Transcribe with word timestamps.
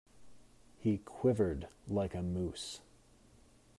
He 0.79 0.97
quivered 0.97 1.67
like 1.87 2.15
a 2.15 2.23
mousse. 2.23 2.79